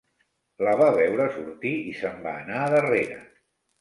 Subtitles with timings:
[0.67, 3.21] La va veure sortir i se'n va anar darrera